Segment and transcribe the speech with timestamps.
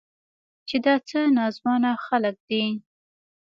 [0.67, 2.65] چې دا څه ناځوانه خلق دي.